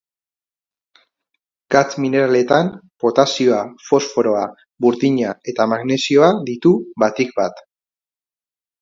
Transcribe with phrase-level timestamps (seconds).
[1.75, 2.71] Gatz mineraletan,
[3.05, 3.61] potasioa,
[3.91, 4.43] fosforoa,
[4.87, 6.77] burdina eta magnesioa ditu
[7.07, 7.67] batik bat.